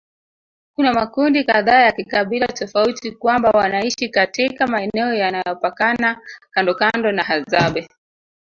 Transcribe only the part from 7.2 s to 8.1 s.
Hadzabe